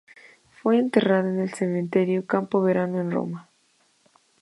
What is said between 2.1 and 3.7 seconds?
Campo Verano, en Roma.